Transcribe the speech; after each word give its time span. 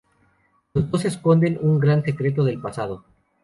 Los 0.73 0.89
dos 0.89 1.05
esconden 1.05 1.59
un 1.61 1.77
gran 1.79 2.01
secreto 2.03 2.43
del 2.43 2.59
pasado. 2.59 3.03